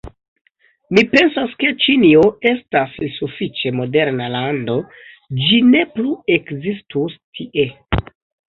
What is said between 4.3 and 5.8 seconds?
lando, ĝi